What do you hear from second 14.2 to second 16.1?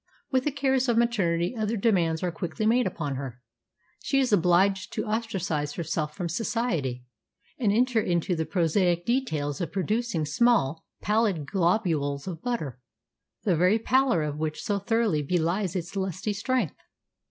of which so thoroughly belies its